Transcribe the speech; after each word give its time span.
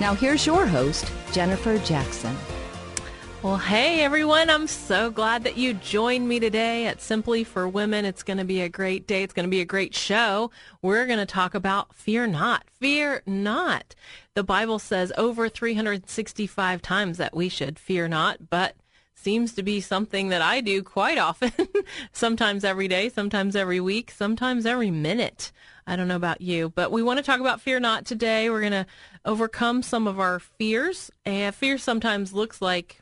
Now, 0.00 0.14
here's 0.14 0.46
your 0.46 0.66
host, 0.66 1.10
Jennifer 1.32 1.78
Jackson. 1.78 2.36
Well, 3.42 3.56
hey 3.56 4.02
everyone, 4.02 4.50
I'm 4.50 4.68
so 4.68 5.10
glad 5.10 5.42
that 5.42 5.56
you 5.56 5.74
joined 5.74 6.28
me 6.28 6.38
today 6.38 6.86
at 6.86 7.02
Simply 7.02 7.42
for 7.42 7.66
Women. 7.66 8.04
It's 8.04 8.22
going 8.22 8.38
to 8.38 8.44
be 8.44 8.60
a 8.60 8.68
great 8.68 9.08
day. 9.08 9.24
It's 9.24 9.32
going 9.32 9.46
to 9.46 9.50
be 9.50 9.60
a 9.60 9.64
great 9.64 9.96
show. 9.96 10.52
We're 10.80 11.06
going 11.06 11.18
to 11.18 11.26
talk 11.26 11.52
about 11.52 11.92
fear 11.92 12.28
not. 12.28 12.62
Fear 12.78 13.22
not. 13.26 13.96
The 14.34 14.44
Bible 14.44 14.78
says 14.78 15.12
over 15.16 15.48
365 15.48 16.80
times 16.82 17.18
that 17.18 17.34
we 17.34 17.48
should 17.48 17.80
fear 17.80 18.06
not, 18.06 18.48
but 18.48 18.76
seems 19.22 19.52
to 19.54 19.62
be 19.62 19.80
something 19.80 20.28
that 20.28 20.42
I 20.42 20.60
do 20.60 20.82
quite 20.82 21.18
often. 21.18 21.52
sometimes 22.12 22.64
every 22.64 22.88
day, 22.88 23.08
sometimes 23.08 23.56
every 23.56 23.80
week, 23.80 24.10
sometimes 24.10 24.66
every 24.66 24.90
minute. 24.90 25.52
I 25.86 25.96
don't 25.96 26.08
know 26.08 26.16
about 26.16 26.40
you, 26.40 26.70
but 26.70 26.92
we 26.92 27.02
want 27.02 27.18
to 27.18 27.24
talk 27.24 27.40
about 27.40 27.60
fear 27.60 27.80
not 27.80 28.04
today. 28.04 28.50
We're 28.50 28.60
going 28.60 28.72
to 28.72 28.86
overcome 29.24 29.82
some 29.82 30.06
of 30.06 30.20
our 30.20 30.38
fears. 30.38 31.10
And 31.24 31.54
fear 31.54 31.78
sometimes 31.78 32.32
looks 32.32 32.62
like 32.62 33.00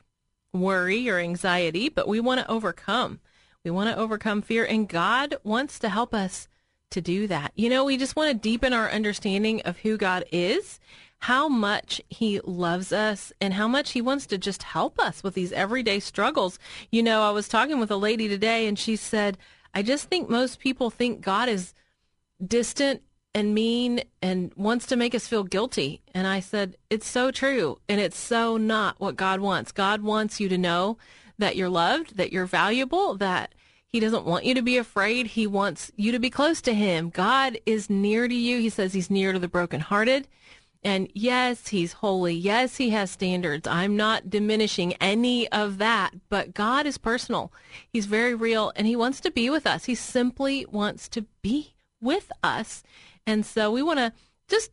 worry 0.53 1.09
or 1.09 1.17
anxiety, 1.19 1.89
but 1.89 2.07
we 2.07 2.19
want 2.19 2.41
to 2.41 2.49
overcome. 2.49 3.19
We 3.63 3.71
want 3.71 3.89
to 3.89 3.97
overcome 3.97 4.41
fear, 4.41 4.65
and 4.65 4.89
God 4.89 5.35
wants 5.43 5.77
to 5.79 5.89
help 5.89 6.13
us 6.13 6.47
to 6.89 7.01
do 7.01 7.27
that. 7.27 7.51
You 7.55 7.69
know, 7.69 7.85
we 7.85 7.97
just 7.97 8.15
want 8.15 8.31
to 8.31 8.49
deepen 8.49 8.73
our 8.73 8.89
understanding 8.89 9.61
of 9.61 9.77
who 9.77 9.97
God 9.97 10.25
is, 10.31 10.79
how 11.21 11.47
much 11.47 12.01
He 12.09 12.39
loves 12.41 12.91
us, 12.91 13.31
and 13.39 13.53
how 13.53 13.67
much 13.67 13.91
He 13.91 14.01
wants 14.01 14.25
to 14.27 14.37
just 14.37 14.63
help 14.63 14.99
us 14.99 15.23
with 15.23 15.35
these 15.35 15.51
everyday 15.51 15.99
struggles. 15.99 16.57
You 16.91 17.03
know, 17.03 17.23
I 17.23 17.29
was 17.29 17.47
talking 17.47 17.79
with 17.79 17.91
a 17.91 17.97
lady 17.97 18.27
today, 18.27 18.67
and 18.67 18.77
she 18.77 18.95
said, 18.95 19.37
I 19.73 19.83
just 19.83 20.09
think 20.09 20.29
most 20.29 20.59
people 20.59 20.89
think 20.89 21.21
God 21.21 21.47
is 21.47 21.73
distant 22.45 23.03
and 23.33 23.53
mean 23.53 24.01
and 24.21 24.51
wants 24.55 24.85
to 24.87 24.95
make 24.95 25.15
us 25.15 25.27
feel 25.27 25.43
guilty. 25.43 26.01
And 26.13 26.27
I 26.27 26.39
said, 26.39 26.75
It's 26.89 27.07
so 27.07 27.31
true. 27.31 27.79
And 27.87 28.01
it's 28.01 28.17
so 28.17 28.57
not 28.57 28.99
what 28.99 29.15
God 29.15 29.39
wants. 29.39 29.71
God 29.71 30.01
wants 30.01 30.39
you 30.39 30.49
to 30.49 30.57
know 30.57 30.97
that 31.37 31.55
you're 31.55 31.69
loved, 31.69 32.17
that 32.17 32.33
you're 32.33 32.45
valuable, 32.45 33.15
that 33.17 33.53
He 33.85 33.99
doesn't 33.99 34.25
want 34.25 34.45
you 34.45 34.55
to 34.55 34.61
be 34.61 34.77
afraid. 34.77 35.27
He 35.27 35.47
wants 35.47 35.91
you 35.95 36.11
to 36.11 36.19
be 36.19 36.29
close 36.29 36.61
to 36.63 36.73
Him. 36.73 37.09
God 37.09 37.59
is 37.65 37.89
near 37.89 38.27
to 38.27 38.35
you. 38.35 38.59
He 38.59 38.69
says 38.69 38.93
He's 38.93 39.11
near 39.11 39.33
to 39.33 39.39
the 39.39 39.47
brokenhearted. 39.47 40.27
And 40.83 41.09
yes, 41.13 41.67
He's 41.67 41.93
holy. 41.93 42.33
Yes, 42.33 42.77
He 42.77 42.89
has 42.89 43.11
standards. 43.11 43.67
I'm 43.67 43.95
not 43.95 44.29
diminishing 44.29 44.93
any 44.93 45.47
of 45.51 45.77
that, 45.77 46.13
but 46.29 46.53
God 46.53 46.85
is 46.85 46.97
personal. 46.97 47.51
He's 47.91 48.07
very 48.07 48.33
real 48.33 48.71
and 48.75 48.87
He 48.87 48.95
wants 48.95 49.19
to 49.21 49.31
be 49.31 49.49
with 49.49 49.67
us. 49.67 49.85
He 49.85 49.95
simply 49.95 50.65
wants 50.65 51.07
to 51.09 51.25
be 51.41 51.73
with 52.01 52.31
us. 52.41 52.83
And 53.27 53.45
so 53.45 53.71
we 53.71 53.83
want 53.83 53.99
to 53.99 54.13
just 54.47 54.71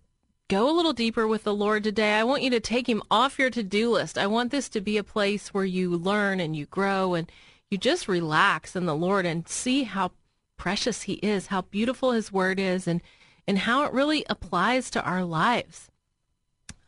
go 0.49 0.71
a 0.71 0.75
little 0.75 0.95
deeper 0.95 1.29
with 1.29 1.45
the 1.45 1.55
Lord 1.55 1.85
today. 1.85 2.15
I 2.15 2.25
want 2.25 2.43
you 2.43 2.49
to 2.51 2.61
take 2.61 2.89
him 2.89 3.03
off 3.11 3.39
your 3.39 3.51
to-do 3.51 3.91
list. 3.91 4.17
I 4.17 4.27
want 4.27 4.51
this 4.51 4.71
to 4.71 4.81
be 4.81 4.97
a 4.97 5.05
place 5.05 5.53
where 5.53 5.67
you 5.67 5.91
learn 5.91 6.41
and 6.41 6.57
you 6.57 6.65
grow 6.65 7.13
and 7.13 7.31
you 7.71 7.77
just 7.77 8.09
relax 8.09 8.75
in 8.75 8.87
the 8.87 8.97
Lord 8.97 9.27
and 9.27 9.47
see 9.47 9.83
how 9.83 10.13
precious 10.57 11.03
he 11.03 11.15
is, 11.15 11.49
how 11.49 11.63
beautiful 11.63 12.13
his 12.13 12.33
word 12.33 12.59
is 12.59 12.89
and 12.89 13.03
and 13.47 13.61
how 13.61 13.85
it 13.85 13.93
really 13.93 14.27
applies 14.29 14.91
to 14.91 15.03
our 15.03 15.25
lives. 15.25 15.91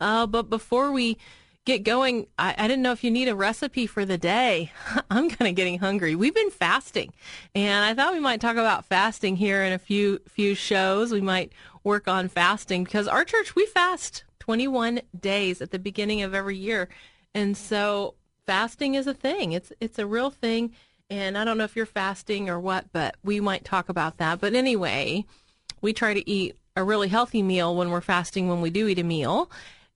Uh, 0.00 0.26
but 0.26 0.48
before 0.48 0.92
we 0.92 1.18
get 1.64 1.82
going, 1.84 2.26
I, 2.38 2.54
I, 2.56 2.68
didn't 2.68 2.82
know 2.82 2.92
if 2.92 3.04
you 3.04 3.10
need 3.10 3.28
a 3.28 3.34
recipe 3.34 3.86
for 3.86 4.04
the 4.04 4.18
day. 4.18 4.72
I'm 5.10 5.28
kind 5.28 5.48
of 5.48 5.54
getting 5.54 5.78
hungry. 5.78 6.14
We've 6.14 6.34
been 6.34 6.50
fasting, 6.50 7.12
and 7.54 7.84
I 7.84 7.94
thought 7.94 8.14
we 8.14 8.20
might 8.20 8.40
talk 8.40 8.56
about 8.56 8.86
fasting 8.86 9.36
here 9.36 9.62
in 9.62 9.72
a 9.72 9.78
few 9.78 10.20
few 10.28 10.54
shows. 10.54 11.12
We 11.12 11.20
might 11.20 11.52
work 11.84 12.08
on 12.08 12.28
fasting 12.28 12.84
because 12.84 13.06
our 13.06 13.24
church 13.24 13.54
we 13.54 13.66
fast 13.66 14.24
21 14.40 15.00
days 15.18 15.60
at 15.60 15.70
the 15.70 15.78
beginning 15.78 16.22
of 16.22 16.34
every 16.34 16.56
year, 16.56 16.88
and 17.34 17.56
so 17.56 18.14
fasting 18.46 18.94
is 18.94 19.06
a 19.06 19.14
thing. 19.14 19.52
It's 19.52 19.72
it's 19.80 19.98
a 19.98 20.06
real 20.06 20.30
thing, 20.30 20.74
and 21.10 21.36
I 21.36 21.44
don't 21.44 21.58
know 21.58 21.64
if 21.64 21.76
you're 21.76 21.86
fasting 21.86 22.48
or 22.48 22.58
what, 22.58 22.86
but 22.92 23.16
we 23.22 23.38
might 23.38 23.64
talk 23.64 23.88
about 23.88 24.16
that. 24.16 24.40
But 24.40 24.54
anyway, 24.54 25.26
we 25.82 25.92
try 25.92 26.14
to 26.14 26.28
eat 26.28 26.56
a 26.76 26.84
really 26.84 27.08
healthy 27.08 27.42
meal 27.42 27.76
when 27.76 27.90
we're 27.90 28.00
fasting 28.00 28.48
when 28.48 28.60
we 28.60 28.70
do 28.70 28.88
eat 28.88 28.98
a 28.98 29.04
meal. 29.04 29.50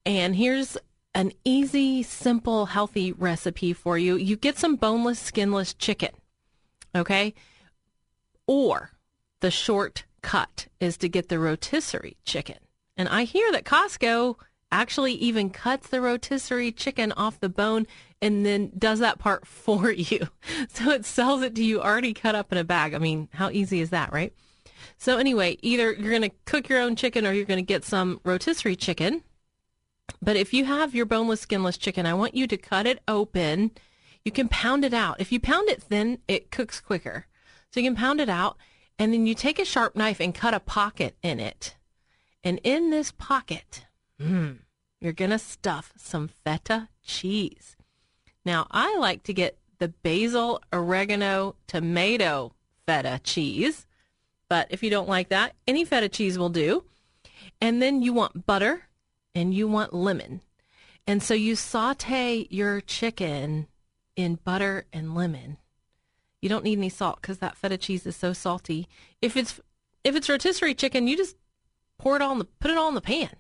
And 0.07 0.37
here's 0.37 0.77
an 1.15 1.33
easy, 1.45 2.03
simple, 2.03 2.67
healthy 2.67 3.13
recipe 3.13 3.73
for 3.73 3.97
you. 3.97 4.17
You 4.17 4.37
get 4.37 4.59
some 4.59 4.77
boneless, 4.77 5.19
skinless 5.19 5.73
chicken, 5.75 6.11
okay? 6.95 7.35
Or 8.47 8.91
the 9.41 9.51
shortcut 9.51 10.67
is 10.81 10.97
to 10.99 11.09
get 11.09 11.29
the 11.29 11.39
rotisserie 11.39 12.17
chicken. 12.25 12.59
And 12.97 13.09
I 13.09 13.25
hear 13.25 13.51
that 13.53 13.65
Costco 13.65 14.37
actually 14.71 15.13
even 15.13 15.51
cuts 15.51 15.89
the 15.89 16.01
rotisserie 16.01 16.73
chicken 16.73 17.13
off 17.13 17.39
the 17.41 17.49
bone 17.49 17.87
and 18.21 18.45
then 18.45 18.73
does 18.77 18.99
that 18.99 19.19
part 19.19 19.47
for 19.47 19.91
you. 19.91 20.29
So 20.69 20.91
it 20.91 21.05
sells 21.05 21.43
it 21.43 21.55
to 21.55 21.65
you 21.65 21.81
already 21.81 22.13
cut 22.13 22.35
up 22.35 22.53
in 22.53 22.59
a 22.59 22.65
bag. 22.65 22.95
I 22.95 22.99
mean, 22.99 23.29
how 23.33 23.51
easy 23.51 23.81
is 23.81 23.91
that, 23.91 24.13
right? 24.13 24.35
So 24.99 25.19
anyway, 25.19 25.57
either 25.63 25.93
you're 25.93 26.11
going 26.11 26.23
to 26.23 26.37
cook 26.45 26.69
your 26.69 26.81
own 26.81 26.97
chicken 26.97 27.27
or 27.27 27.33
you're 27.33 27.45
going 27.45 27.59
to 27.59 27.63
get 27.63 27.85
some 27.85 28.21
rotisserie 28.25 28.77
chicken 28.77 29.23
but 30.21 30.37
if 30.37 30.55
you 30.55 30.65
have 30.65 30.95
your 30.95 31.07
boneless, 31.07 31.43
skinless 31.43 31.77
chicken, 31.77 32.07
I 32.07 32.15
want 32.15 32.35
you 32.35 32.47
to 32.47 32.57
cut 32.57 32.87
it 32.87 33.01
open. 33.07 33.73
You 34.25 34.33
can 34.33 34.49
pound 34.49 34.85
it 34.85 34.95
out. 34.95 35.21
If 35.21 35.33
you 35.33 35.41
pound 35.41 35.69
it 35.69 35.83
thin, 35.83 36.19
it 36.27 36.51
cooks 36.51 36.81
quicker. 36.81 37.27
So 37.71 37.81
you 37.81 37.87
can 37.87 37.97
pound 37.97 38.21
it 38.21 38.29
out, 38.29 38.57
and 38.99 39.13
then 39.13 39.27
you 39.27 39.35
take 39.35 39.59
a 39.59 39.65
sharp 39.65 39.97
knife 39.97 40.21
and 40.21 40.35
cut 40.35 40.55
a 40.55 40.61
pocket 40.61 41.17
in 41.23 41.41
it. 41.41 41.77
And 42.43 42.61
in 42.63 42.91
this 42.91 43.11
pocket, 43.11 43.87
mm, 44.21 44.59
you're 45.01 45.13
going 45.13 45.31
to 45.31 45.39
stuff 45.39 45.93
some 45.97 46.29
feta 46.29 46.89
cheese. 47.03 47.77
Now, 48.45 48.67
I 48.71 48.97
like 48.97 49.23
to 49.25 49.35
get 49.35 49.59
the 49.79 49.89
basil, 49.89 50.63
oregano, 50.73 51.57
tomato 51.67 52.55
feta 52.87 53.21
cheese. 53.25 53.87
But 54.49 54.69
if 54.71 54.83
you 54.83 54.91
don't 54.91 55.09
like 55.09 55.31
that, 55.31 55.55
any 55.67 55.85
feta 55.85 56.09
cheese 56.09 56.39
will 56.39 56.51
do. 56.51 56.85
And 57.61 57.83
then 57.83 58.03
you 58.03 58.13
want 58.13 58.47
butter 58.47 58.85
and 59.35 59.55
you 59.55 59.69
want 59.69 59.93
lemon. 59.93 60.41
And 61.07 61.23
so 61.23 61.35
you 61.35 61.57
saute 61.57 62.47
your 62.51 62.81
chicken 62.81 63.67
in 64.17 64.37
butter 64.37 64.87
and 64.93 65.15
lemon. 65.15 65.59
You 66.41 66.49
don't 66.49 66.65
need 66.65 66.79
any 66.79 66.89
salt 66.89 67.21
because 67.21 67.39
that 67.39 67.57
feta 67.57 67.77
cheese 67.77 68.07
is 68.07 68.17
so 68.17 68.33
salty. 68.33 68.89
If 69.21 69.37
it's 69.37 69.61
if 70.03 70.15
it's 70.15 70.29
rotisserie 70.29 70.75
chicken, 70.75 71.09
you 71.09 71.17
just 71.17 71.37
pour 71.99 72.17
it 72.17 72.23
on 72.23 72.39
the 72.39 72.45
put 72.45 72.71
it 72.71 72.77
all 72.77 72.89
in 72.89 72.95
the 72.95 73.01
pan. 73.01 73.31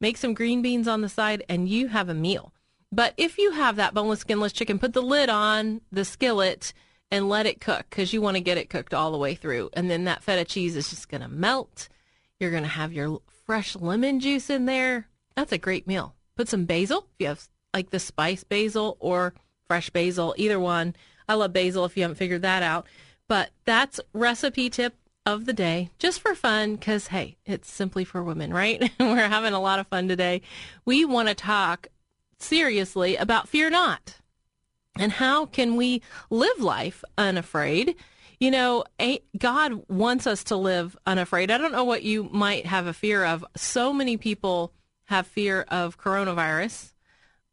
Make 0.00 0.16
some 0.16 0.34
green 0.34 0.62
beans 0.62 0.86
on 0.86 1.00
the 1.00 1.08
side 1.08 1.42
and 1.48 1.68
you 1.68 1.88
have 1.88 2.08
a 2.08 2.14
meal. 2.14 2.52
But 2.92 3.14
if 3.16 3.38
you 3.38 3.52
have 3.52 3.76
that 3.76 3.94
boneless 3.94 4.20
skinless 4.20 4.52
chicken, 4.52 4.78
put 4.78 4.92
the 4.92 5.02
lid 5.02 5.28
on 5.28 5.80
the 5.90 6.04
skillet 6.04 6.72
and 7.10 7.28
let 7.28 7.46
it 7.46 7.60
cook 7.60 7.86
because 7.90 8.12
you 8.12 8.20
want 8.20 8.36
to 8.36 8.42
get 8.42 8.58
it 8.58 8.70
cooked 8.70 8.94
all 8.94 9.10
the 9.10 9.18
way 9.18 9.34
through. 9.34 9.70
And 9.72 9.90
then 9.90 10.04
that 10.04 10.22
feta 10.22 10.44
cheese 10.44 10.76
is 10.76 10.90
just 10.90 11.08
going 11.08 11.22
to 11.22 11.28
melt. 11.28 11.88
You're 12.38 12.50
going 12.50 12.62
to 12.62 12.68
have 12.68 12.92
your 12.92 13.20
fresh 13.44 13.76
lemon 13.76 14.20
juice 14.20 14.50
in 14.50 14.66
there. 14.66 15.08
That's 15.36 15.52
a 15.52 15.58
great 15.58 15.86
meal. 15.86 16.14
Put 16.36 16.48
some 16.48 16.64
basil 16.64 17.06
if 17.14 17.20
you 17.20 17.26
have 17.28 17.46
like 17.72 17.90
the 17.90 17.98
spice 17.98 18.42
basil 18.42 18.96
or 19.00 19.34
fresh 19.68 19.90
basil, 19.90 20.34
either 20.38 20.58
one. 20.58 20.96
I 21.28 21.34
love 21.34 21.52
basil 21.52 21.84
if 21.84 21.96
you 21.96 22.02
haven't 22.02 22.16
figured 22.16 22.42
that 22.42 22.62
out. 22.62 22.86
But 23.28 23.50
that's 23.64 24.00
recipe 24.12 24.70
tip 24.70 24.94
of 25.24 25.44
the 25.44 25.52
day, 25.52 25.90
just 25.98 26.20
for 26.20 26.34
fun, 26.34 26.76
because 26.76 27.08
hey, 27.08 27.36
it's 27.44 27.70
simply 27.70 28.04
for 28.04 28.22
women, 28.22 28.54
right? 28.54 28.90
We're 29.00 29.28
having 29.28 29.52
a 29.52 29.60
lot 29.60 29.80
of 29.80 29.88
fun 29.88 30.08
today. 30.08 30.42
We 30.84 31.04
want 31.04 31.28
to 31.28 31.34
talk 31.34 31.88
seriously 32.38 33.16
about 33.16 33.48
fear 33.48 33.68
not. 33.68 34.18
And 34.98 35.12
how 35.12 35.46
can 35.46 35.76
we 35.76 36.00
live 36.30 36.60
life 36.60 37.04
unafraid? 37.18 37.96
You 38.38 38.50
know, 38.50 38.84
God 39.36 39.82
wants 39.88 40.26
us 40.26 40.44
to 40.44 40.56
live 40.56 40.96
unafraid. 41.06 41.50
I 41.50 41.58
don't 41.58 41.72
know 41.72 41.84
what 41.84 42.02
you 42.02 42.28
might 42.32 42.66
have 42.66 42.86
a 42.86 42.92
fear 42.92 43.24
of. 43.24 43.44
So 43.56 43.92
many 43.92 44.16
people 44.16 44.72
have 45.06 45.26
fear 45.26 45.62
of 45.68 45.98
coronavirus. 45.98 46.92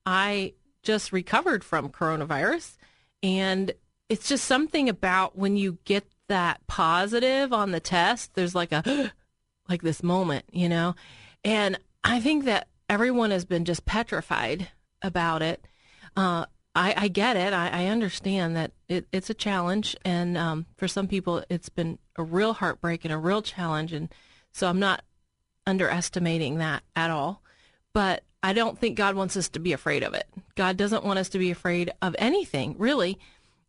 I 0.05 0.53
just 0.83 1.11
recovered 1.11 1.63
from 1.63 1.89
coronavirus, 1.89 2.77
and 3.21 3.71
it's 4.09 4.27
just 4.27 4.45
something 4.45 4.89
about 4.89 5.38
when 5.38 5.55
you 5.55 5.77
get 5.85 6.05
that 6.27 6.65
positive 6.67 7.53
on 7.53 7.71
the 7.71 7.79
test, 7.79 8.33
there's 8.35 8.55
like 8.55 8.71
a 8.71 9.13
like 9.69 9.81
this 9.81 10.03
moment, 10.03 10.45
you 10.51 10.67
know. 10.67 10.95
And 11.44 11.77
I 12.03 12.19
think 12.19 12.45
that 12.45 12.67
everyone 12.89 13.31
has 13.31 13.45
been 13.45 13.65
just 13.65 13.85
petrified 13.85 14.69
about 15.01 15.41
it. 15.41 15.65
Uh, 16.15 16.45
I, 16.75 16.94
I, 16.97 17.07
get 17.07 17.38
it. 17.38 17.53
I, 17.53 17.69
I 17.69 17.85
understand 17.85 18.56
that 18.56 18.71
it, 18.88 19.07
it's 19.11 19.29
a 19.29 19.35
challenge, 19.35 19.95
and 20.03 20.38
um, 20.38 20.65
for 20.75 20.88
some 20.88 21.07
people, 21.07 21.44
it's 21.49 21.69
been 21.69 21.99
a 22.17 22.23
real 22.23 22.53
heartbreak 22.53 23.06
and 23.06 23.13
a 23.13 23.17
real 23.17 23.41
challenge. 23.41 23.94
And 23.94 24.09
so 24.51 24.67
I'm 24.67 24.79
not 24.79 25.03
underestimating 25.67 26.57
that 26.57 26.83
at 26.95 27.11
all. 27.11 27.43
But 27.94 28.24
I 28.42 28.54
don't 28.54 28.78
think 28.78 28.98
God 28.98 29.16
wants 29.16 29.38
us 29.38 29.50
to 29.50 29.60
be 29.60 29.72
afraid 29.72 30.04
of 30.04 30.13
it. 30.13 30.28
God 30.56 30.78
doesn't 30.78 31.06
want 31.06 31.19
us 31.19 31.30
to 31.30 31.40
be 31.40 31.51
afraid 31.51 31.92
of 32.01 32.16
anything, 32.19 32.75
really. 32.78 33.19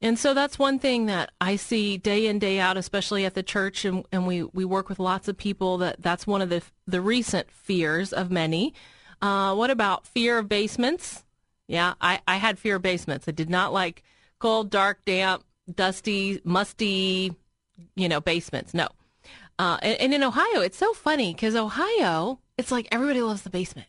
And 0.03 0.19
so 0.19 0.35
that's 0.35 0.59
one 0.59 0.79
thing 0.79 1.06
that 1.06 1.31
I 1.41 1.56
see 1.56 1.97
day 1.97 2.26
in, 2.26 2.38
day 2.38 2.59
out, 2.59 2.76
especially 2.76 3.25
at 3.25 3.35
the 3.35 3.43
church. 3.43 3.85
And, 3.85 4.05
and 4.12 4.26
we, 4.26 4.43
we 4.43 4.65
work 4.65 4.88
with 4.88 4.99
lots 4.99 5.29
of 5.29 5.37
people 5.37 5.79
that 5.79 6.03
that's 6.03 6.26
one 6.26 6.43
of 6.43 6.49
the, 6.49 6.62
the 6.87 7.00
recent 7.00 7.50
fears 7.50 8.12
of 8.12 8.31
many. 8.31 8.75
Uh, 9.23 9.55
what 9.55 9.71
about 9.71 10.06
fear 10.06 10.38
of 10.38 10.49
basements? 10.49 11.25
Yeah, 11.67 11.94
I, 12.00 12.21
I 12.29 12.37
had 12.37 12.59
fear 12.59 12.76
of 12.76 12.82
basements. 12.82 13.29
I 13.29 13.32
did 13.32 13.49
not 13.49 13.73
like 13.73 14.03
cold, 14.38 14.69
dark, 14.69 15.05
damp, 15.06 15.44
dusty, 15.73 16.41
musty, 16.44 17.35
you 17.94 18.09
know, 18.09 18.21
basements. 18.21 18.75
No. 18.75 18.88
Uh, 19.59 19.79
and, 19.81 20.00
and 20.00 20.15
in 20.15 20.23
Ohio, 20.23 20.61
it's 20.61 20.76
so 20.76 20.93
funny 20.93 21.32
because 21.32 21.55
Ohio, 21.55 22.41
it's 22.59 22.71
like 22.71 22.88
everybody 22.91 23.23
loves 23.23 23.43
the 23.43 23.50
basement. 23.50 23.88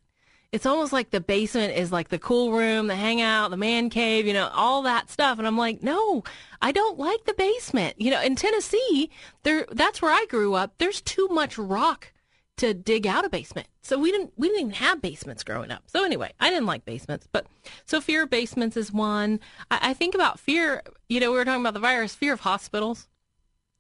It's 0.56 0.66
almost 0.66 0.94
like 0.94 1.10
the 1.10 1.20
basement 1.20 1.78
is 1.78 1.92
like 1.92 2.08
the 2.08 2.18
cool 2.18 2.54
room, 2.54 2.88
the 2.88 2.96
hangout, 2.96 3.52
the 3.52 3.58
man 3.58 3.90
cave, 3.90 4.26
you 4.26 4.32
know, 4.32 4.50
all 4.54 4.84
that 4.84 5.12
stuff. 5.12 5.38
And 5.38 5.46
I'm 5.46 5.58
like, 5.58 5.84
no, 5.84 6.24
I 6.62 6.72
don't 6.72 6.98
like 6.98 7.26
the 7.26 7.34
basement. 7.34 8.00
You 8.00 8.10
know, 8.12 8.22
in 8.22 8.38
Tennessee, 8.38 9.10
there 9.44 9.66
that's 9.70 10.02
where 10.02 10.14
I 10.14 10.26
grew 10.30 10.54
up. 10.54 10.76
There's 10.78 11.02
too 11.02 11.28
much 11.30 11.58
rock 11.58 12.14
to 12.56 12.74
dig 12.74 13.06
out 13.06 13.26
a 13.26 13.30
basement. 13.30 13.68
So 13.82 14.00
we 14.00 14.14
didn't 14.14 14.32
we 14.38 14.48
didn't 14.48 14.62
even 14.62 14.74
have 14.76 15.02
basements 15.02 15.44
growing 15.44 15.72
up. 15.72 15.84
So 15.88 16.06
anyway, 16.06 16.32
I 16.40 16.50
didn't 16.50 16.68
like 16.68 16.86
basements. 16.86 17.28
But 17.30 17.48
so 17.84 18.00
fear 18.00 18.24
of 18.24 18.30
basements 18.30 18.78
is 18.78 18.94
one. 18.94 19.42
I, 19.70 19.90
I 19.90 19.94
think 19.94 20.16
about 20.16 20.40
fear. 20.40 20.84
You 21.10 21.20
know, 21.20 21.32
we 21.32 21.38
were 21.38 21.44
talking 21.44 21.64
about 21.64 21.74
the 21.74 21.82
virus. 21.82 22.16
Fear 22.16 22.32
of 22.32 22.40
hospitals. 22.40 23.10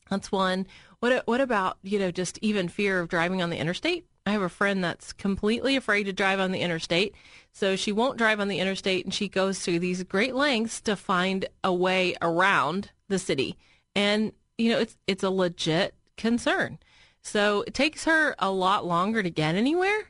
That's 0.10 0.30
one. 0.30 0.68
What 1.00 1.26
what 1.26 1.40
about 1.40 1.78
you 1.84 2.00
know 2.00 2.12
just 2.12 2.38
even 2.42 2.68
fear 2.68 3.00
of 3.00 3.08
driving 3.08 3.42
on 3.42 3.50
the 3.50 3.58
interstate? 3.58 4.06
I 4.26 4.32
have 4.32 4.42
a 4.42 4.50
friend 4.50 4.84
that's 4.84 5.14
completely 5.14 5.76
afraid 5.76 6.06
to 6.06 6.14
drive 6.14 6.40
on 6.40 6.52
the 6.52 6.60
interstate. 6.60 7.14
So 7.52 7.76
she 7.76 7.92
won't 7.92 8.18
drive 8.18 8.40
on 8.40 8.48
the 8.48 8.60
interstate 8.60 9.06
and 9.06 9.14
she 9.14 9.30
goes 9.30 9.64
to 9.64 9.80
these 9.80 10.04
great 10.04 10.36
lengths 10.36 10.82
to 10.82 10.96
find 10.96 11.46
a 11.64 11.74
way 11.74 12.16
around 12.22 12.92
the 13.08 13.20
city. 13.20 13.58
And 13.96 14.34
you 14.58 14.72
know, 14.72 14.80
it's 14.80 14.98
it's 15.08 15.24
a 15.24 15.30
legit 15.30 15.94
concern. 16.18 16.80
So 17.22 17.64
it 17.68 17.74
takes 17.74 18.06
her 18.06 18.36
a 18.40 18.52
lot 18.52 18.86
longer 18.86 19.24
to 19.24 19.30
get 19.30 19.56
anywhere. 19.56 20.10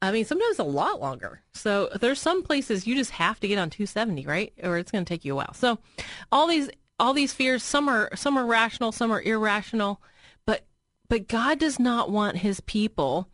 I 0.00 0.12
mean, 0.12 0.24
sometimes 0.24 0.58
a 0.58 0.64
lot 0.64 1.00
longer. 1.00 1.42
So 1.52 1.88
there's 2.00 2.20
some 2.20 2.42
places 2.42 2.86
you 2.86 2.94
just 2.94 3.10
have 3.12 3.40
to 3.40 3.48
get 3.48 3.58
on 3.58 3.70
270, 3.70 4.26
right? 4.26 4.52
Or 4.62 4.78
it's 4.78 4.92
going 4.92 5.04
to 5.04 5.08
take 5.08 5.24
you 5.24 5.32
a 5.32 5.36
while. 5.36 5.54
So 5.54 5.78
all 6.30 6.46
these 6.46 6.70
all 7.00 7.14
these 7.14 7.32
fears, 7.32 7.62
some 7.62 7.88
are 7.88 8.14
some 8.14 8.36
are 8.36 8.46
rational, 8.46 8.92
some 8.92 9.10
are 9.10 9.22
irrational, 9.22 10.00
but 10.46 10.66
but 11.08 11.28
God 11.28 11.58
does 11.58 11.78
not 11.78 12.10
want 12.10 12.38
his 12.38 12.60
people 12.60 13.28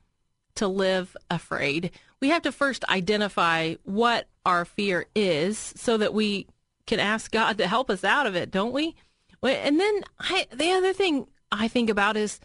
to 0.56 0.68
live 0.68 1.16
afraid. 1.30 1.90
We 2.20 2.28
have 2.30 2.42
to 2.42 2.52
first 2.52 2.84
identify 2.88 3.74
what 3.84 4.28
our 4.46 4.64
fear 4.64 5.06
is 5.14 5.58
so 5.76 5.96
that 5.96 6.14
we 6.14 6.46
can 6.86 7.00
ask 7.00 7.30
God 7.30 7.58
to 7.58 7.66
help 7.66 7.90
us 7.90 8.04
out 8.04 8.26
of 8.26 8.36
it, 8.36 8.50
don't 8.50 8.72
we? 8.72 8.94
And 9.42 9.78
then 9.78 10.02
I, 10.18 10.46
the 10.52 10.70
other 10.70 10.92
thing 10.92 11.26
I 11.52 11.68
think 11.68 11.90
about 11.90 12.16
is 12.16 12.40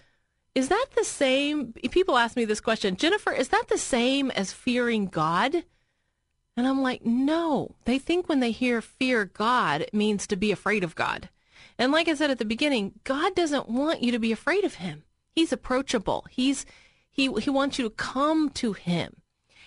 is 0.55 0.69
that 0.69 0.87
the 0.95 1.05
same? 1.05 1.73
People 1.91 2.17
ask 2.17 2.35
me 2.35 2.43
this 2.43 2.59
question, 2.59 2.97
Jennifer, 2.97 3.31
is 3.31 3.49
that 3.49 3.67
the 3.69 3.77
same 3.77 4.31
as 4.31 4.51
fearing 4.51 5.05
God? 5.05 5.63
And 6.57 6.67
I'm 6.67 6.81
like, 6.81 7.05
no. 7.05 7.75
They 7.85 7.99
think 7.99 8.27
when 8.27 8.39
they 8.39 8.51
hear 8.51 8.81
fear 8.81 9.25
God, 9.25 9.81
it 9.81 9.93
means 9.93 10.27
to 10.27 10.35
be 10.35 10.51
afraid 10.51 10.83
of 10.83 10.95
God. 10.95 11.29
And 11.77 11.91
like 11.91 12.09
I 12.09 12.15
said 12.15 12.31
at 12.31 12.39
the 12.39 12.45
beginning, 12.45 12.99
God 13.03 13.35
doesn't 13.35 13.69
want 13.69 14.03
you 14.03 14.11
to 14.11 14.19
be 14.19 14.31
afraid 14.31 14.65
of 14.65 14.75
him. 14.75 15.03
He's 15.33 15.53
approachable. 15.53 16.25
He's 16.29 16.65
he 17.19 17.29
he 17.41 17.49
wants 17.49 17.77
you 17.77 17.83
to 17.83 17.89
come 17.89 18.49
to 18.51 18.71
him. 18.71 19.17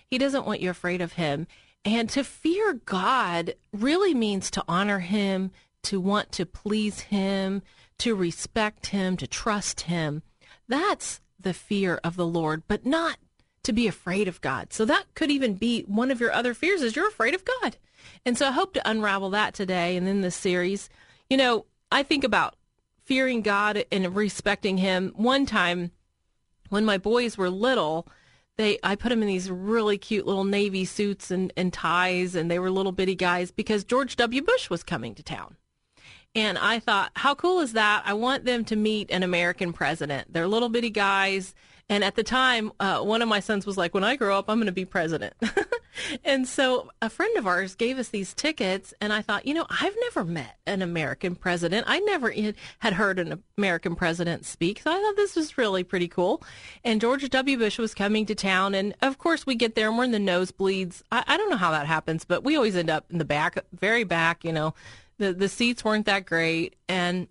He 0.07 0.17
doesn't 0.17 0.47
want 0.47 0.61
you 0.61 0.71
afraid 0.71 1.03
of 1.03 1.15
him. 1.15 1.47
And 1.85 2.09
to 2.11 2.25
fear 2.25 2.81
God 2.87 3.55
really 3.73 4.15
means 4.15 4.51
to 4.53 4.65
honor 4.67 5.01
him, 5.01 5.51
to 5.83 6.01
want 6.01 6.33
to 6.33 6.47
please 6.47 7.01
him, 7.01 7.61
to 7.99 8.15
respect 8.15 8.87
him, 8.87 9.19
to 9.19 9.27
trust 9.27 9.83
him. 9.83 10.23
That's 10.67 11.21
the 11.39 11.53
fear 11.53 12.01
of 12.03 12.17
the 12.17 12.27
Lord, 12.27 12.63
but 12.69 12.87
not 12.87 13.19
to 13.65 13.73
be 13.73 13.87
afraid 13.87 14.29
of 14.29 14.41
God. 14.41 14.73
So 14.73 14.85
that 14.87 15.15
could 15.15 15.31
even 15.31 15.55
be 15.55 15.83
one 15.83 16.11
of 16.11 16.21
your 16.21 16.33
other 16.33 16.55
fears 16.55 16.81
is 16.81 16.97
you're 16.97 17.09
afraid 17.09 17.35
of 17.35 17.45
God. 17.45 17.77
And 18.25 18.39
so 18.39 18.49
I 18.49 18.53
hope 18.53 18.73
to 18.75 18.91
unravel 18.91 19.31
that 19.31 19.53
today 19.53 19.97
and 19.97 20.09
in 20.09 20.23
this 20.23 20.37
series. 20.37 20.89
You 21.29 21.37
know, 21.37 21.67
I 21.91 22.03
think 22.03 22.25
about 22.25 22.57
fearing 23.05 23.43
God 23.43 23.85
and 23.93 24.17
respecting 24.17 24.79
him. 24.79 25.13
One 25.17 25.45
time 25.45 25.91
when 26.73 26.87
my 26.87 26.97
boys 26.97 27.37
were 27.37 27.51
little, 27.51 28.09
they 28.57 28.79
I 28.83 28.97
put 28.97 29.11
them 29.11 29.21
in 29.21 29.29
these 29.29 29.51
really 29.51 29.99
cute 29.99 30.27
little 30.27 30.45
navy 30.45 30.87
suits 30.87 31.31
and, 31.31 31.53
and 31.55 31.71
ties 31.71 32.35
and 32.35 32.51
they 32.51 32.59
were 32.59 32.71
little 32.71 32.93
bitty 32.93 33.15
guys 33.15 33.51
because 33.51 33.85
George 33.85 34.17
W. 34.17 34.41
Bush 34.41 34.71
was 34.71 34.83
coming 34.83 35.15
to 35.17 35.23
town. 35.23 35.59
And 36.35 36.57
I 36.57 36.79
thought, 36.79 37.13
how 37.15 37.35
cool 37.35 37.61
is 37.61 37.75
that? 37.75 38.05
I 38.07 38.15
want 38.15 38.47
them 38.47 38.65
to 38.65 38.75
meet 38.75 39.11
an 39.11 39.23
American 39.23 39.75
president. 39.75 40.33
They're 40.33 40.49
little 40.49 40.71
bitty 40.71 40.89
guys. 40.89 41.55
And 41.89 42.03
at 42.05 42.15
the 42.15 42.23
time, 42.23 42.73
uh, 42.81 43.01
one 43.01 43.23
of 43.23 43.29
my 43.29 43.41
sons 43.41 43.67
was 43.67 43.77
like, 43.77 43.95
when 43.95 44.05
I 44.05 44.17
grow 44.17 44.39
up, 44.39 44.47
I'm 44.49 44.59
going 44.59 44.67
to 44.67 44.73
be 44.73 44.85
president. 44.85 45.35
and 46.25 46.49
so 46.49 46.91
a 47.03 47.11
friend 47.11 47.37
of 47.37 47.47
ours 47.47 47.75
gave 47.75 47.99
us 47.99 48.09
these 48.09 48.33
tickets. 48.35 48.95
And 49.01 49.13
I 49.13 49.23
thought, 49.23 49.47
you 49.47 49.55
know, 49.55 49.67
I've 49.69 49.97
never 50.01 50.25
met 50.25 50.59
an 50.67 50.81
American 50.81 51.35
president. 51.35 51.85
I 51.89 52.01
never 52.01 52.33
had 52.79 52.95
heard 52.95 53.19
an 53.19 53.43
American 53.59 53.95
president 53.95 54.47
speak. 54.47 54.81
So 54.83 54.91
I 54.91 54.95
thought 54.95 55.17
this 55.17 55.37
was 55.37 55.59
really 55.59 55.85
pretty 55.85 56.09
cool. 56.09 56.43
And 56.85 57.01
George 57.01 57.29
W. 57.29 57.59
Bush 57.59 57.79
was 57.79 57.95
coming 57.95 58.27
to 58.27 58.35
town. 58.35 58.75
And 58.75 58.95
of 59.03 59.19
course, 59.19 59.45
we 59.45 59.55
get 59.55 59.75
there 59.75 59.89
and 59.89 59.99
we're 59.99 60.05
in 60.05 60.13
the 60.13 60.19
nosebleeds. 60.19 61.03
I, 61.13 61.25
I 61.27 61.37
don't 61.37 61.51
know 61.51 61.57
how 61.57 61.73
that 61.73 61.87
happens, 61.87 62.25
but 62.25 62.45
we 62.45 62.57
always 62.57 62.77
end 62.77 62.91
up 62.91 63.07
in 63.11 63.19
the 63.19 63.25
back, 63.25 63.59
very 63.73 64.05
back, 64.05 64.45
you 64.45 64.53
know 64.53 64.75
the 65.23 65.33
the 65.33 65.49
seats 65.49 65.85
weren't 65.85 66.07
that 66.07 66.27
great 66.27 66.77
and 66.89 67.29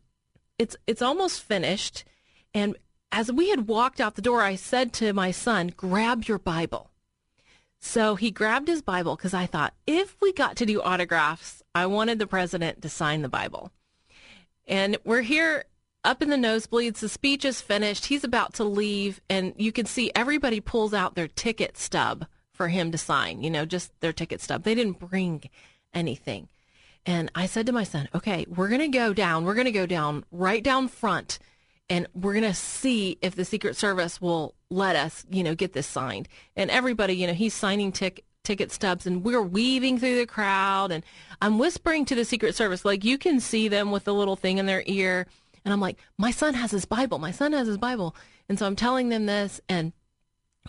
it's 0.58 0.75
it's 0.88 1.01
almost 1.01 1.41
finished 1.41 2.05
and 2.53 2.75
as 3.12 3.32
we 3.32 3.50
had 3.50 3.68
walked 3.68 4.00
out 4.00 4.15
the 4.15 4.22
door 4.22 4.41
I 4.41 4.56
said 4.56 4.94
to 4.94 5.13
my 5.13 5.32
son 5.32 5.74
grab 5.75 6.25
your 6.25 6.39
bible. 6.39 6.91
So 7.80 8.15
he 8.15 8.32
grabbed 8.32 8.68
his 8.68 8.82
bible 8.82 9.18
cuz 9.18 9.34
I 9.34 9.46
thought 9.46 9.74
if 9.86 10.15
we 10.22 10.34
got 10.34 10.56
to 10.58 10.65
do 10.65 10.82
autographs 10.82 11.63
I 11.74 11.86
wanted 11.86 12.20
the 12.20 12.27
president 12.27 12.82
to 12.82 12.89
sign 12.89 13.22
the 13.22 13.30
bible. 13.30 13.72
And 14.68 14.98
we're 15.03 15.22
here 15.22 15.65
up 16.03 16.22
in 16.22 16.30
the 16.30 16.36
nosebleeds. 16.36 17.00
The 17.00 17.10
speech 17.10 17.46
is 17.46 17.62
finished. 17.62 18.08
He's 18.08 18.24
about 18.24 18.53
to 18.56 18.63
leave 18.63 19.22
and 19.30 19.53
you 19.58 19.72
can 19.72 19.86
see 19.86 20.12
everybody 20.15 20.60
pulls 20.60 20.94
out 20.94 21.15
their 21.15 21.27
ticket 21.27 21.77
stub 21.77 22.27
for 22.53 22.68
him 22.68 22.91
to 22.91 22.98
sign 22.98 23.44
you 23.44 23.50
know 23.50 23.65
just 23.65 23.91
their 24.00 24.13
ticket 24.13 24.41
stub. 24.41 24.63
They 24.63 24.75
didn't 24.75 25.00
bring 25.00 25.50
anything. 25.94 26.50
And 27.06 27.32
I 27.34 27.48
said 27.48 27.65
to 27.65 27.72
my 27.72 27.84
son, 27.84 28.10
okay, 28.13 28.46
we're 28.48 28.68
going 28.68 28.82
to 28.82 28.88
go 28.88 29.13
down. 29.13 29.44
We're 29.44 29.56
going 29.56 29.65
to 29.65 29.72
go 29.72 29.88
down 29.88 30.24
right 30.32 30.63
down 30.63 30.88
front 30.88 31.39
and 31.91 32.07
we're 32.13 32.31
going 32.31 32.45
to 32.45 32.53
see 32.53 33.17
if 33.21 33.36
the 33.36 33.43
Secret 33.43 33.75
Service 33.75 34.21
will 34.21 34.55
let 34.69 34.95
us, 34.95 35.25
you 35.29 35.43
know, 35.43 35.53
get 35.53 35.74
this 35.74 35.86
signed. 35.86 36.29
And 36.55 36.71
everybody, 36.71 37.15
you 37.15 37.27
know, 37.27 37.33
he's 37.33 37.53
signing 37.53 37.91
tick, 37.91 38.24
ticket 38.45 38.71
stubs 38.71 39.05
and 39.05 39.25
we're 39.25 39.41
weaving 39.41 40.00
through 40.00 40.15
the 40.15 40.25
crowd 40.25 40.93
and 40.93 41.03
I'm 41.41 41.60
whispering 41.60 42.05
to 42.05 42.15
the 42.15 42.24
Secret 42.24 42.55
Service, 42.55 42.86
like 42.86 43.03
you 43.03 43.17
can 43.17 43.41
see 43.41 43.67
them 43.67 43.91
with 43.91 44.05
the 44.05 44.13
little 44.13 44.38
thing 44.38 44.57
in 44.57 44.67
their 44.67 44.83
ear. 44.86 45.27
And 45.65 45.74
I'm 45.74 45.81
like, 45.81 46.00
my 46.17 46.31
son 46.31 46.53
has 46.53 46.71
his 46.71 46.86
Bible. 46.86 47.19
My 47.19 47.31
son 47.31 47.51
has 47.51 47.67
his 47.67 47.77
Bible. 47.77 48.15
And 48.48 48.57
so 48.57 48.67
I'm 48.67 48.77
telling 48.77 49.10
them 49.10 49.25
this 49.25 49.60
and 49.67 49.91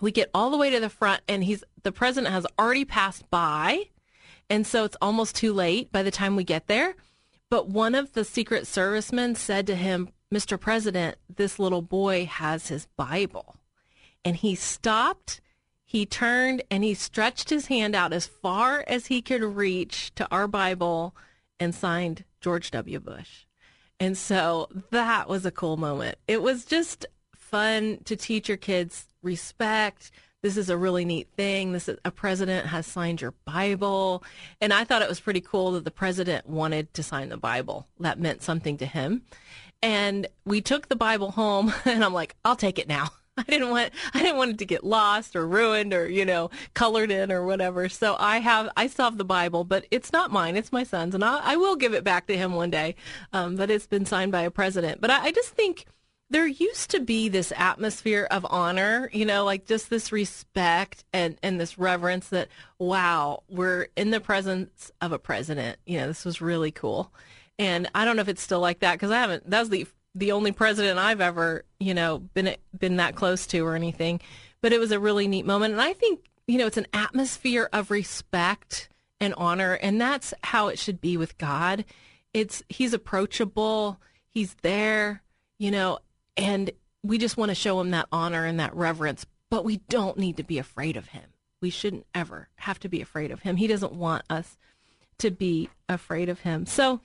we 0.01 0.11
get 0.11 0.29
all 0.35 0.51
the 0.51 0.59
way 0.59 0.71
to 0.71 0.81
the 0.81 0.91
front 0.91 1.23
and 1.29 1.45
he's, 1.45 1.63
the 1.85 1.93
president 1.93 2.35
has 2.35 2.49
already 2.59 2.85
passed 2.85 3.31
by 3.31 3.85
and 4.51 4.67
so 4.67 4.83
it's 4.83 4.97
almost 5.01 5.37
too 5.37 5.53
late 5.53 5.93
by 5.93 6.03
the 6.03 6.11
time 6.11 6.35
we 6.35 6.43
get 6.43 6.67
there. 6.67 6.97
But 7.49 7.69
one 7.69 7.95
of 7.95 8.13
the 8.13 8.25
Secret 8.25 8.67
Servicemen 8.67 9.37
said 9.37 9.69
to 9.69 9.77
him, 9.77 10.09
Mr. 10.33 10.59
President, 10.59 11.19
this 11.37 11.59
little 11.59 11.83
boy 11.83 12.25
has 12.25 12.69
his 12.69 12.87
Bible. 12.97 13.57
And 14.25 14.37
he 14.37 14.55
stopped, 14.55 15.41
he 15.85 16.07
turned, 16.07 16.63
and 16.71 16.83
he 16.83 16.95
stretched 16.95 17.51
his 17.51 17.67
hand 17.67 17.95
out 17.95 18.15
as 18.15 18.27
far 18.27 18.83
as 18.87 19.07
he 19.07 19.21
could 19.21 19.43
reach 19.43 20.15
to 20.15 20.27
our 20.31 20.49
Bible 20.49 21.15
and 21.61 21.75
signed 21.75 22.25
George 22.41 22.71
W. 22.71 22.99
Bush. 22.99 23.45
And 24.01 24.17
so 24.17 24.69
that 24.91 25.29
was 25.29 25.45
a 25.45 25.51
cool 25.51 25.77
moment. 25.77 26.17
It 26.27 26.41
was 26.41 26.65
just 26.65 27.05
fun 27.37 27.99
to 28.07 28.17
teach 28.17 28.49
your 28.49 28.57
kids 28.57 29.07
respect. 29.23 30.11
This 30.43 30.57
is 30.57 30.71
a 30.71 30.77
really 30.79 31.05
neat 31.05 31.29
thing. 31.37 31.73
This 31.73 31.89
is, 31.89 31.99
a 32.05 32.11
president 32.11 32.67
has 32.69 32.87
signed 32.87 33.21
your 33.21 33.35
Bible. 33.45 34.25
And 34.61 34.73
I 34.73 34.85
thought 34.85 35.03
it 35.03 35.09
was 35.09 35.21
pretty 35.21 35.43
cool 35.43 35.73
that 35.73 35.85
the 35.85 35.91
president 35.91 36.49
wanted 36.49 36.93
to 36.95 37.03
sign 37.03 37.29
the 37.29 37.37
Bible. 37.37 37.87
That 38.01 38.19
meant 38.19 38.43
something 38.43 38.79
to 38.79 38.87
him. 38.87 39.23
And 39.83 40.27
we 40.45 40.61
took 40.61 40.89
the 40.89 40.97
Bible 40.97 41.33
home 41.33 41.73
and 41.85 42.05
I'm 42.05 42.15
like, 42.15 42.37
I'll 42.45 42.57
take 42.57 42.79
it 42.79 42.89
now. 42.89 43.11
I 43.37 43.45
didn't 43.45 43.71
want 43.71 43.93
I 44.13 44.21
didn't 44.21 44.37
want 44.37 44.51
it 44.51 44.59
to 44.59 44.67
get 44.67 44.85
lost 44.85 45.35
or 45.35 45.47
ruined 45.47 45.95
or 45.95 46.07
you 46.07 46.27
know 46.27 46.51
colored 46.75 47.11
in 47.11 47.33
or 47.33 47.47
whatever. 47.47 47.89
So 47.89 48.15
I 48.19 48.39
have 48.39 48.69
I 48.77 48.87
still 48.89 49.07
have 49.07 49.17
the 49.17 49.25
Bible, 49.25 49.65
but 49.65 49.87
it's 49.91 50.13
not 50.13 50.31
mine. 50.31 50.55
It's 50.55 50.71
my 50.71 50.85
son's, 50.85 51.15
and 51.15 51.25
I, 51.25 51.41
I 51.43 51.57
will 51.57 51.77
give 51.77 51.95
it 51.95 52.05
back 52.05 52.27
to 52.27 52.37
him 52.37 52.53
one 52.53 52.71
day. 52.71 52.95
Um, 53.33 53.57
but 53.57 53.71
it's 53.71 53.87
been 53.87 54.05
signed 54.05 54.33
by 54.33 54.43
a 54.43 54.51
president. 54.51 55.01
But 55.01 55.11
I, 55.11 55.25
I 55.25 55.33
just 55.33 55.49
think 55.49 55.87
there 56.33 56.47
used 56.47 56.91
to 56.91 57.01
be 57.01 57.29
this 57.29 57.53
atmosphere 57.57 58.27
of 58.31 58.47
honor, 58.49 59.11
you 59.13 59.27
know, 59.27 59.45
like 59.45 59.67
just 59.67 59.91
this 59.91 60.11
respect 60.11 61.05
and, 61.13 61.39
and 61.43 61.61
this 61.61 61.79
reverence 61.79 62.31
that, 62.31 62.49
wow, 62.79 63.43
we're 63.51 63.89
in 63.97 64.11
the 64.11 64.21
presence 64.21 64.91
of 65.03 65.13
a 65.13 65.19
president. 65.19 65.79
You 65.85 65.99
know, 65.99 66.07
this 66.07 66.25
was 66.25 66.41
really 66.41 66.71
cool. 66.71 67.13
And 67.63 67.89
I 67.95 68.05
don't 68.05 68.17
know 68.17 68.23
if 68.23 68.29
it's 68.29 68.43
still 68.43 68.59
like 68.59 68.81
that 68.81 68.95
because 68.95 69.13
I 69.13 69.21
haven't, 69.21 69.49
that 69.49 69.61
was 69.61 69.69
the, 69.69 69.87
the 70.17 70.33
only 70.33 70.51
president 70.51 70.99
I've 70.99 71.21
ever, 71.21 71.65
you 71.79 71.95
know, 71.95 72.19
been, 72.19 72.57
been 72.77 72.97
that 72.97 73.15
close 73.15 73.47
to 73.49 73.65
or 73.65 73.77
anything. 73.77 74.21
But 74.61 74.73
it 74.73 74.81
was 74.81 74.91
a 74.91 74.99
really 74.99 75.29
neat 75.29 75.47
moment. 75.47 75.73
And 75.73 75.81
I 75.81 75.93
think, 75.93 76.29
you 76.49 76.59
know, 76.59 76.67
it's 76.67 76.77
an 76.77 76.89
atmosphere 76.93 77.69
of 77.73 77.93
respect 77.93 78.89
and 79.21 79.33
honor. 79.35 79.75
And 79.75 80.01
that's 80.01 80.35
how 80.43 80.67
it 80.67 80.79
should 80.81 81.01
be 81.01 81.17
with 81.17 81.39
God. 81.39 81.85
It's, 82.35 82.65
he's 82.69 82.93
approachable. 82.93 84.01
He's 84.29 84.55
there, 84.63 85.23
you 85.59 85.71
know, 85.71 86.01
and 86.37 86.73
we 87.05 87.19
just 87.19 87.37
want 87.37 87.51
to 87.51 87.55
show 87.55 87.81
him 87.81 87.93
that 87.93 88.09
honor 88.11 88.45
and 88.45 88.59
that 88.59 88.75
reverence, 88.75 89.25
but 89.51 89.65
we 89.65 89.77
don't 89.89 90.19
need 90.19 90.37
to 90.39 90.43
be 90.43 90.59
afraid 90.59 90.97
of 90.97 91.09
him. 91.09 91.23
We 91.61 91.71
shouldn't 91.71 92.07
ever 92.13 92.49
have 92.57 92.81
to 92.81 92.89
be 92.89 93.01
afraid 93.01 93.31
of 93.31 93.43
him. 93.43 93.55
He 93.57 93.69
doesn't 93.69 93.93
want 93.93 94.25
us 94.29 94.57
to 95.19 95.31
be 95.31 95.69
afraid 95.89 96.29
of 96.29 96.41
him. 96.41 96.67
So, 96.67 97.01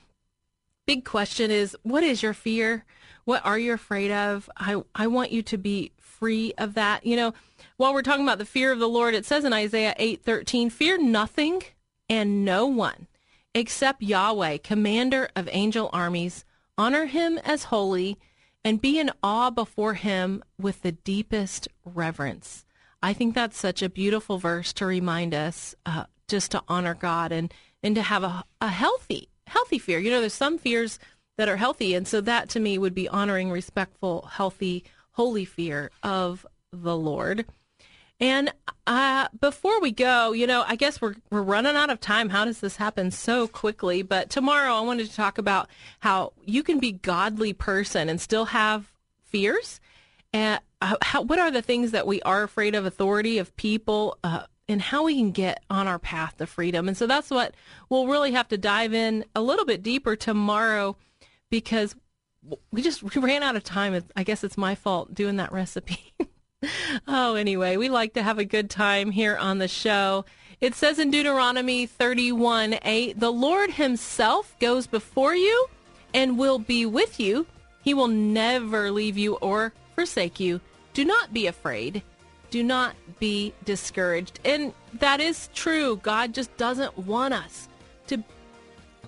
big 0.88 1.04
question 1.04 1.50
is 1.50 1.76
what 1.82 2.02
is 2.02 2.22
your 2.22 2.32
fear? 2.32 2.86
What 3.26 3.44
are 3.44 3.58
you 3.58 3.74
afraid 3.74 4.10
of? 4.10 4.48
I, 4.56 4.82
I 4.94 5.06
want 5.06 5.30
you 5.30 5.42
to 5.42 5.58
be 5.58 5.92
free 6.00 6.54
of 6.56 6.72
that. 6.74 7.04
You 7.04 7.14
know, 7.14 7.34
while 7.76 7.92
we're 7.92 8.00
talking 8.00 8.24
about 8.24 8.38
the 8.38 8.46
fear 8.46 8.72
of 8.72 8.78
the 8.78 8.88
Lord, 8.88 9.14
it 9.14 9.26
says 9.26 9.44
in 9.44 9.52
Isaiah 9.52 9.94
8:13, 9.98 10.70
"Fear 10.72 11.02
nothing 11.02 11.62
and 12.08 12.42
no 12.42 12.66
one 12.66 13.06
except 13.54 14.02
Yahweh, 14.02 14.58
commander 14.58 15.28
of 15.36 15.46
angel 15.52 15.90
armies. 15.92 16.46
Honor 16.78 17.04
him 17.04 17.36
as 17.38 17.64
holy 17.64 18.18
and 18.64 18.80
be 18.80 18.98
in 18.98 19.10
awe 19.22 19.50
before 19.50 19.94
him 19.94 20.42
with 20.58 20.80
the 20.80 20.92
deepest 20.92 21.68
reverence. 21.84 22.64
I 23.02 23.12
think 23.12 23.34
that's 23.34 23.58
such 23.58 23.82
a 23.82 23.90
beautiful 23.90 24.38
verse 24.38 24.72
to 24.74 24.86
remind 24.86 25.34
us 25.34 25.74
uh, 25.84 26.04
just 26.28 26.52
to 26.52 26.62
honor 26.66 26.94
God 26.94 27.30
and, 27.30 27.52
and 27.82 27.94
to 27.94 28.02
have 28.02 28.24
a, 28.24 28.44
a 28.60 28.68
healthy, 28.68 29.28
healthy 29.68 29.78
fear. 29.78 29.98
You 29.98 30.10
know, 30.10 30.20
there's 30.20 30.32
some 30.32 30.56
fears 30.56 30.98
that 31.36 31.46
are 31.46 31.58
healthy. 31.58 31.92
And 31.92 32.08
so 32.08 32.22
that 32.22 32.48
to 32.50 32.60
me 32.60 32.78
would 32.78 32.94
be 32.94 33.06
honoring, 33.06 33.50
respectful, 33.50 34.22
healthy, 34.32 34.82
holy 35.12 35.44
fear 35.44 35.90
of 36.02 36.46
the 36.72 36.96
Lord. 36.96 37.44
And 38.18 38.50
uh, 38.86 39.28
before 39.38 39.78
we 39.82 39.92
go, 39.92 40.32
you 40.32 40.46
know, 40.46 40.64
I 40.66 40.74
guess 40.74 41.02
we're 41.02 41.16
we're 41.30 41.42
running 41.42 41.76
out 41.76 41.90
of 41.90 42.00
time. 42.00 42.30
How 42.30 42.46
does 42.46 42.60
this 42.60 42.76
happen 42.76 43.10
so 43.10 43.46
quickly? 43.46 44.00
But 44.00 44.30
tomorrow, 44.30 44.72
I 44.72 44.80
wanted 44.80 45.06
to 45.10 45.14
talk 45.14 45.36
about 45.36 45.68
how 46.00 46.32
you 46.46 46.62
can 46.62 46.80
be 46.80 46.92
godly 46.92 47.52
person 47.52 48.08
and 48.08 48.18
still 48.18 48.46
have 48.46 48.90
fears. 49.22 49.80
And 50.32 50.60
uh, 50.80 50.96
how, 51.02 51.22
what 51.22 51.38
are 51.38 51.50
the 51.50 51.62
things 51.62 51.90
that 51.90 52.06
we 52.06 52.22
are 52.22 52.42
afraid 52.42 52.74
of? 52.74 52.86
Authority 52.86 53.36
of 53.36 53.54
people. 53.56 54.16
Uh, 54.24 54.44
and 54.68 54.82
how 54.82 55.04
we 55.04 55.16
can 55.16 55.30
get 55.30 55.62
on 55.70 55.88
our 55.88 55.98
path 55.98 56.36
to 56.36 56.46
freedom. 56.46 56.88
And 56.88 56.96
so 56.96 57.06
that's 57.06 57.30
what 57.30 57.54
we'll 57.88 58.06
really 58.06 58.32
have 58.32 58.48
to 58.48 58.58
dive 58.58 58.92
in 58.92 59.24
a 59.34 59.40
little 59.40 59.64
bit 59.64 59.82
deeper 59.82 60.14
tomorrow 60.14 60.96
because 61.50 61.96
we 62.70 62.82
just 62.82 63.02
we 63.02 63.20
ran 63.20 63.42
out 63.42 63.56
of 63.56 63.64
time. 63.64 64.02
I 64.14 64.22
guess 64.22 64.44
it's 64.44 64.58
my 64.58 64.74
fault 64.74 65.14
doing 65.14 65.36
that 65.36 65.52
recipe. 65.52 66.14
oh, 67.08 67.34
anyway, 67.34 67.76
we 67.76 67.88
like 67.88 68.14
to 68.14 68.22
have 68.22 68.38
a 68.38 68.44
good 68.44 68.70
time 68.70 69.10
here 69.10 69.36
on 69.36 69.58
the 69.58 69.68
show. 69.68 70.24
It 70.60 70.74
says 70.74 70.98
in 70.98 71.10
Deuteronomy 71.10 71.86
31 71.86 72.78
8, 72.82 73.18
the 73.18 73.32
Lord 73.32 73.72
himself 73.72 74.56
goes 74.58 74.86
before 74.86 75.34
you 75.34 75.68
and 76.12 76.38
will 76.38 76.58
be 76.58 76.84
with 76.84 77.20
you. 77.20 77.46
He 77.82 77.94
will 77.94 78.08
never 78.08 78.90
leave 78.90 79.16
you 79.16 79.34
or 79.36 79.72
forsake 79.94 80.40
you. 80.40 80.60
Do 80.94 81.04
not 81.04 81.32
be 81.32 81.46
afraid. 81.46 82.02
Do 82.50 82.62
not 82.62 82.94
be 83.18 83.52
discouraged. 83.64 84.40
And 84.44 84.72
that 84.94 85.20
is 85.20 85.48
true. 85.54 85.96
God 86.02 86.32
just 86.32 86.56
doesn't 86.56 86.96
want 86.98 87.34
us 87.34 87.68
to 88.08 88.22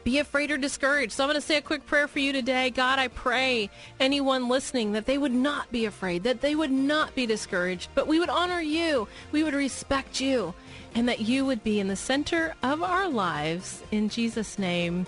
be 0.05 0.19
afraid 0.19 0.51
or 0.51 0.59
discouraged. 0.59 1.13
So 1.13 1.25
I'm 1.25 1.29
going 1.29 1.41
to 1.41 1.47
say 1.47 1.57
a 1.57 1.63
quick 1.63 1.87
prayer 1.87 2.09
for 2.09 2.19
you 2.19 2.33
today. 2.33 2.71
God, 2.71 2.99
I 2.99 3.09
pray 3.09 3.71
anyone 3.99 4.49
listening 4.49 4.93
that 4.93 5.07
they 5.07 5.19
would 5.19 5.33
not 5.33 5.71
be 5.71 5.85
afraid, 5.85 6.23
that 6.25 6.41
they 6.41 6.55
would 6.55 6.71
not 6.71 7.15
be 7.15 7.27
discouraged, 7.27 7.91
but 7.95 8.07
we 8.07 8.19
would 8.19 8.31
honor 8.31 8.61
you, 8.61 9.09
we 9.33 9.43
would 9.43 9.55
respect 9.55 10.21
you, 10.21 10.55
and 10.95 11.09
that 11.09 11.21
you 11.21 11.45
would 11.45 11.63
be 11.63 11.81
in 11.81 11.89
the 11.89 11.97
center 11.97 12.55
of 12.63 12.83
our 12.83 13.09
lives. 13.09 13.83
In 13.91 14.09
Jesus' 14.09 14.59
name, 14.59 15.07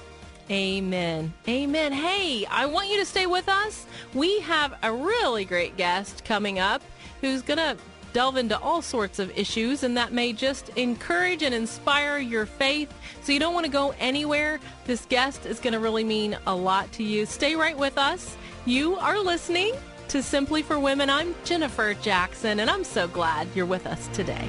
Amen. 0.51 1.33
Amen. 1.49 1.93
Hey, 1.93 2.45
I 2.47 2.67
want 2.67 2.91
you 2.91 2.99
to 2.99 3.07
stay 3.07 3.27
with 3.27 3.49
us. 3.49 3.87
We 4.13 4.41
have 4.41 4.75
a 4.83 4.93
really 4.93 5.45
great 5.45 5.77
guest 5.77 6.25
coming 6.25 6.59
up 6.59 6.83
who's 7.21 7.43
going 7.43 7.59
to 7.59 7.77
delve 8.13 8.37
into 8.37 8.59
all 8.59 8.83
sorts 8.83 9.19
of 9.19 9.37
issues, 9.37 9.83
and 9.83 9.97
that 9.97 10.13
may 10.13 10.33
just 10.33 10.69
encourage 10.71 11.43
and 11.43 11.55
inspire 11.55 12.19
your 12.19 12.47
faith. 12.47 12.93
So 13.23 13.33
you 13.33 13.41
don't 13.41 13.55
want 13.55 13.67
to 13.67 13.73
go 13.73 13.95
anywhere. 13.99 14.61
This 14.85 15.07
guest 15.07 15.47
is 15.47 15.61
going 15.61 15.73
to 15.73 15.81
really 15.81 16.05
mean 16.05 16.37
a 16.47 16.55
lot 16.55 16.91
to 16.93 17.03
you. 17.03 17.27
Stay 17.27 17.57
right 17.57 17.77
with 17.77 17.99
us. 17.99 18.37
You 18.65 18.97
are 18.97 19.19
listening 19.19 19.75
to 20.09 20.23
Simply 20.23 20.63
for 20.63 20.79
Women. 20.79 21.11
I'm 21.11 21.35
Jennifer 21.45 21.95
Jackson, 21.95 22.61
and 22.61 22.69
I'm 22.69 22.85
so 22.85 23.09
glad 23.09 23.49
you're 23.55 23.67
with 23.67 23.87
us 23.87 24.09
today. 24.09 24.49